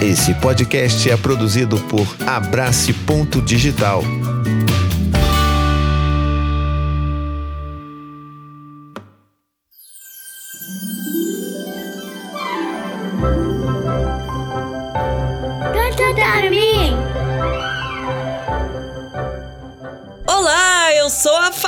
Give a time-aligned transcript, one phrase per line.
[0.00, 4.04] Esse podcast é produzido por Abrace Ponto Digital.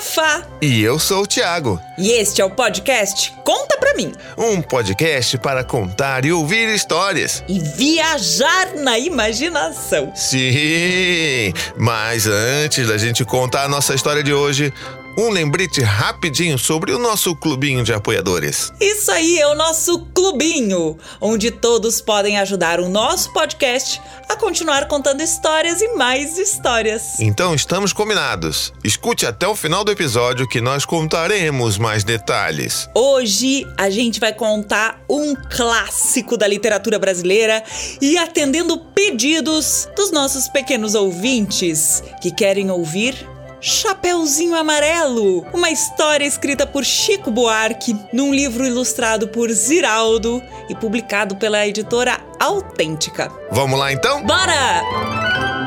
[0.00, 0.42] Fafá.
[0.62, 4.10] E eu sou o Thiago, E este é o podcast Conta Pra Mim.
[4.38, 7.44] um podcast para contar e ouvir histórias.
[7.46, 10.10] E viajar na imaginação.
[10.14, 11.52] Sim!
[11.76, 14.72] Mas antes da gente contar a nossa história de hoje,
[15.16, 18.72] um lembrete rapidinho sobre o nosso clubinho de apoiadores.
[18.80, 24.88] Isso aí é o nosso clubinho, onde todos podem ajudar o nosso podcast a continuar
[24.88, 27.20] contando histórias e mais histórias.
[27.20, 28.72] Então estamos combinados.
[28.82, 32.88] Escute até o final do episódio que nós contaremos mais detalhes.
[32.94, 37.62] Hoje a gente vai contar um clássico da literatura brasileira
[38.00, 43.31] e atendendo pedidos dos nossos pequenos ouvintes que querem ouvir
[43.62, 51.36] Chapeuzinho Amarelo, uma história escrita por Chico Buarque num livro ilustrado por Ziraldo e publicado
[51.36, 53.30] pela editora Autêntica.
[53.52, 54.26] Vamos lá então?
[54.26, 55.61] Bora!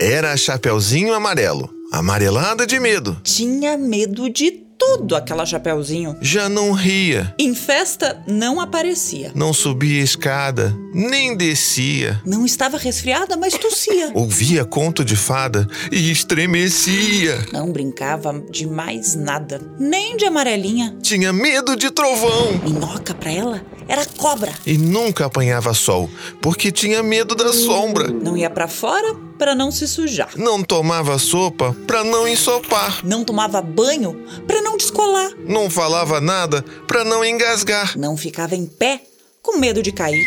[0.00, 3.20] Era Chapeuzinho Amarelo, amarelada de medo.
[3.22, 6.16] Tinha medo de tudo aquela Chapeuzinho.
[6.22, 9.30] Já não ria, Em festa não aparecia.
[9.34, 12.18] não subia escada, nem descia.
[12.24, 14.10] Não estava resfriada, mas tossia.
[14.16, 17.44] Ouvia conto de fada e estremecia.
[17.52, 20.96] Não brincava de mais nada, nem de amarelinha.
[21.02, 24.52] Tinha medo de trovão Minhoca pra ela era cobra.
[24.64, 26.08] e nunca apanhava sol,
[26.40, 28.08] porque tinha medo da sombra.
[28.08, 30.30] Não ia pra fora pra não se sujar.
[30.36, 33.00] Não tomava sopa pra não ensopar.
[33.04, 34.14] Não tomava banho
[34.46, 35.30] pra não descolar.
[35.46, 37.96] Não falava nada pra não engasgar.
[37.98, 39.00] Não ficava em pé
[39.42, 40.24] com medo de cair,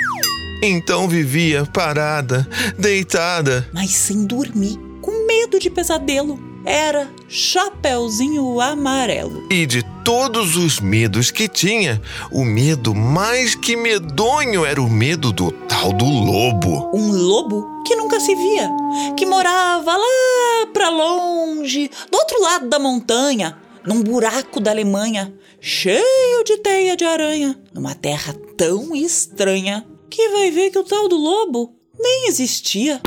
[0.63, 3.67] Então vivia parada, deitada.
[3.73, 6.39] mas sem dormir, com medo de pesadelo.
[6.65, 9.47] Era Chapeuzinho Amarelo.
[9.51, 12.01] E de todos os medos que tinha,
[12.31, 16.89] o medo mais que medonho era o medo do tal do lobo.
[16.93, 18.69] Um lobo que nunca se via,
[19.17, 26.43] que morava lá pra longe, do outro lado da montanha, num buraco da Alemanha, cheio
[26.45, 31.17] de teia de aranha, numa terra tão estranha que vai ver que o tal do
[31.17, 33.01] lobo nem existia.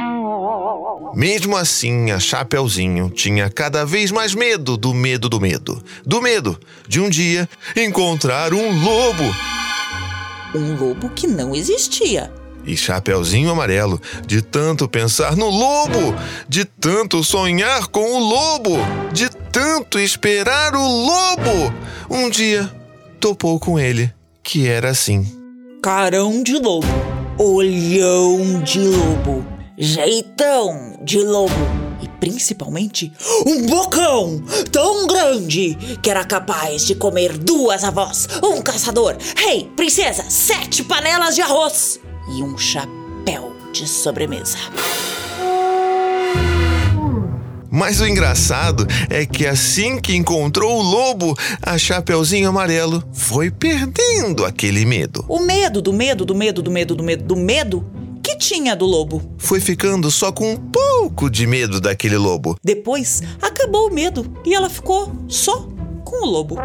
[1.14, 5.82] Mesmo assim, a Chapeuzinho tinha cada vez mais medo do medo do medo.
[6.04, 6.58] Do medo
[6.88, 9.24] de um dia encontrar um lobo.
[10.54, 12.32] Um lobo que não existia.
[12.64, 16.14] E Chapeuzinho Amarelo, de tanto pensar no lobo,
[16.48, 18.76] de tanto sonhar com o lobo,
[19.12, 21.72] de tanto esperar o lobo,
[22.10, 22.68] um dia
[23.20, 25.24] topou com ele, que era assim.
[25.80, 26.88] Carão de lobo,
[27.38, 29.44] olhão de lobo,
[29.76, 31.54] jeitão de lobo
[32.02, 33.12] e principalmente
[33.46, 34.42] um bocão
[34.72, 41.34] tão grande que era capaz de comer duas avós, um caçador, rei, princesa, sete panelas
[41.34, 42.00] de arroz
[42.36, 44.58] e um chapéu de sobremesa.
[47.76, 54.46] Mas o engraçado é que assim que encontrou o lobo, a Chapeuzinho Amarelo foi perdendo
[54.46, 55.22] aquele medo.
[55.28, 57.84] O medo do medo do medo do medo do medo do medo
[58.22, 59.22] que tinha do lobo.
[59.36, 62.56] Foi ficando só com um pouco de medo daquele lobo.
[62.64, 65.68] Depois acabou o medo e ela ficou só
[66.02, 66.56] com o lobo.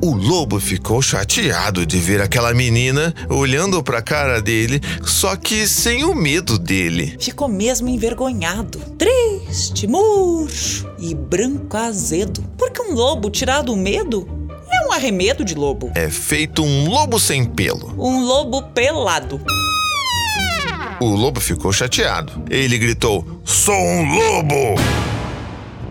[0.00, 6.04] O lobo ficou chateado de ver aquela menina olhando pra cara dele, só que sem
[6.04, 7.16] o medo dele.
[7.18, 12.44] Ficou mesmo envergonhado, triste, murcho e branco azedo.
[12.56, 14.28] Porque um lobo tirado o medo
[14.70, 15.90] é um arremedo de lobo.
[15.96, 17.92] É feito um lobo sem pelo.
[17.98, 19.40] Um lobo pelado.
[21.00, 22.44] O lobo ficou chateado.
[22.48, 24.76] Ele gritou: Sou um lobo!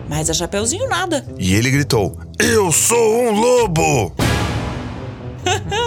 [0.08, 1.24] Mas a Chapeuzinho nada.
[1.38, 4.12] E ele gritou: Eu sou um lobo!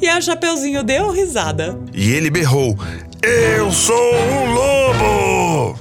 [0.00, 1.78] E a Chapeuzinho deu risada.
[1.92, 2.76] E ele berrou:
[3.22, 5.78] Eu sou um lobo!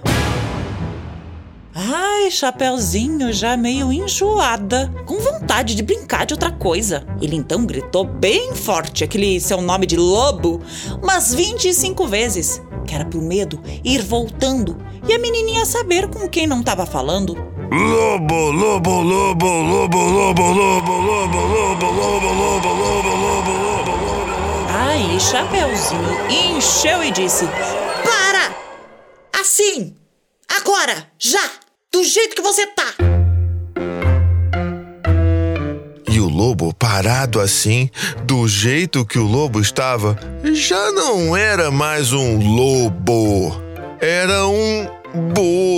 [1.75, 7.05] Ai, Chapeuzinho já meio enjoada, com vontade de brincar de outra coisa.
[7.21, 10.61] Ele então gritou bem forte aquele seu nome de lobo
[11.01, 14.77] umas 25 vezes, que era pro medo ir voltando
[15.07, 17.35] e a menininha saber com quem não tava falando.
[17.73, 27.03] Lobo, lobo, lobo, lobo, lobo, lobo, lobo, lobo, lobo, lobo, lobo, lobo, Aí Chapeuzinho encheu
[27.03, 27.47] e disse:
[28.03, 28.55] Para!
[29.41, 29.95] Assim!
[30.47, 31.07] Agora!
[31.17, 31.41] Já!
[31.91, 32.93] Do jeito que você tá!
[36.07, 37.89] E o lobo, parado assim,
[38.23, 40.15] do jeito que o lobo estava,
[40.53, 43.59] já não era mais um lobo.
[43.99, 44.87] Era um
[45.33, 45.72] bolo.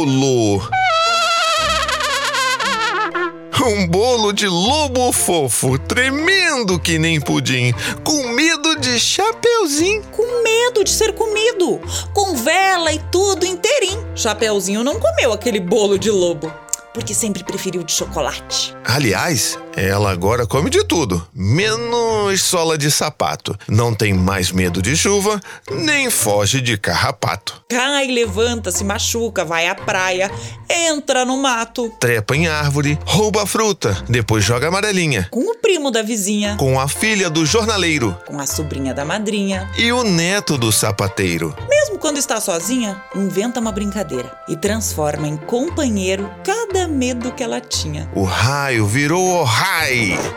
[4.46, 10.04] De lobo fofo, tremendo que nem pudim, com medo de Chapeuzinho.
[10.12, 11.82] com medo de ser comido,
[12.14, 14.06] com vela e tudo inteirinho.
[14.16, 16.54] Chapeuzinho não comeu aquele bolo de lobo,
[16.94, 18.76] porque sempre preferiu de chocolate.
[18.86, 23.57] Aliás, ela agora come de tudo, menos sola de sapato.
[23.68, 27.62] Não tem mais medo de chuva, nem foge de carrapato.
[27.69, 30.31] Cai, levanta, se machuca, vai à praia,
[30.69, 31.89] entra no mato.
[32.00, 35.27] Trepa em árvore, rouba fruta, depois joga amarelinha.
[35.30, 39.69] Com o primo da vizinha, Com a filha do jornaleiro com a sobrinha da madrinha.
[39.77, 41.54] e o neto do sapateiro.
[41.69, 47.60] Mesmo quando está sozinha, inventa uma brincadeira e transforma em companheiro cada medo que ela
[47.60, 48.10] tinha.
[48.16, 49.44] O raio virou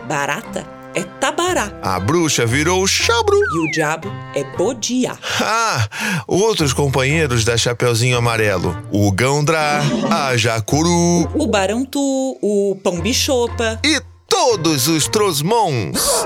[0.09, 3.37] Barata é tabará A bruxa virou Chabru.
[3.37, 5.19] e o diabo é bodiá.
[5.43, 5.87] Ah,
[6.27, 8.75] outros companheiros da Chapeuzinho Amarelo.
[8.91, 13.79] O Gandra, a Jacuru O barantu, o pão bichopa.
[13.85, 16.25] e todos os Trosmons.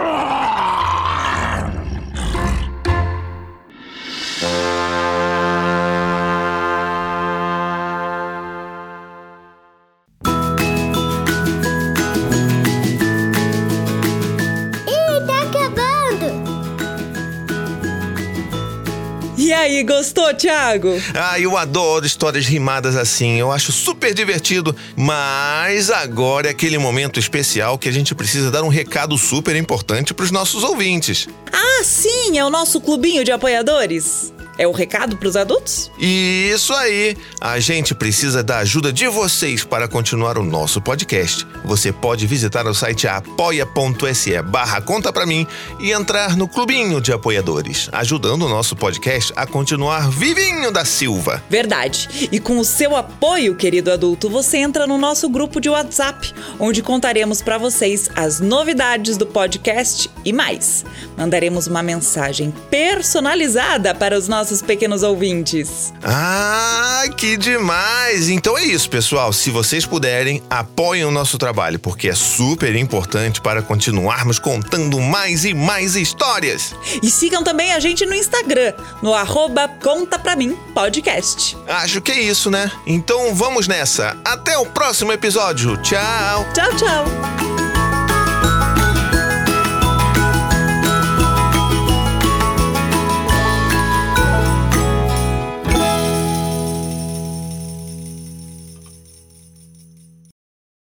[19.62, 20.90] Aí, gostou, Thiago?
[21.14, 24.74] Ah, eu adoro histórias rimadas assim, eu acho super divertido.
[24.96, 30.12] Mas agora é aquele momento especial que a gente precisa dar um recado super importante
[30.12, 31.28] para os nossos ouvintes.
[31.52, 34.32] Ah, sim, é o nosso clubinho de apoiadores.
[34.58, 35.90] É o recado pros adultos?
[35.99, 37.16] Isso aí!
[37.40, 41.46] A gente precisa da ajuda de vocês para continuar o nosso podcast.
[41.64, 45.46] Você pode visitar o site apoia.se barra conta pra mim
[45.81, 51.43] e entrar no clubinho de apoiadores, ajudando o nosso podcast a continuar vivinho da Silva.
[51.48, 52.28] Verdade.
[52.31, 56.82] E com o seu apoio, querido adulto, você entra no nosso grupo de WhatsApp, onde
[56.82, 60.84] contaremos para vocês as novidades do podcast e mais.
[61.16, 65.94] Mandaremos uma mensagem personalizada para os nossos pequenos ouvintes.
[66.02, 68.28] Ah, que demais!
[68.28, 69.32] Então é isso, pessoal.
[69.32, 75.44] Se vocês puderem, apoiem o nosso trabalho, porque é super importante para continuarmos contando mais
[75.44, 76.74] e mais histórias.
[77.00, 81.56] E sigam também a gente no Instagram, no arroba Conta Pra Mim Podcast.
[81.68, 82.68] Acho que é isso, né?
[82.84, 84.16] Então vamos nessa.
[84.24, 85.76] Até o próximo episódio.
[85.82, 86.44] Tchau!
[86.52, 87.51] Tchau, tchau!